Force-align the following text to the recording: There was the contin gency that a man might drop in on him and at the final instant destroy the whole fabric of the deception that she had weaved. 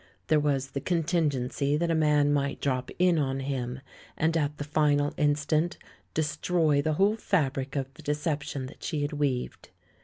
There 0.29 0.39
was 0.39 0.71
the 0.71 0.81
contin 0.81 1.29
gency 1.29 1.77
that 1.77 1.91
a 1.91 1.93
man 1.93 2.33
might 2.33 2.59
drop 2.59 2.89
in 2.97 3.19
on 3.19 3.39
him 3.41 3.81
and 4.17 4.35
at 4.35 4.57
the 4.57 4.63
final 4.63 5.13
instant 5.15 5.77
destroy 6.15 6.81
the 6.81 6.93
whole 6.93 7.17
fabric 7.17 7.75
of 7.75 7.93
the 7.93 8.01
deception 8.01 8.65
that 8.65 8.81
she 8.83 9.03
had 9.03 9.13
weaved. 9.13 9.69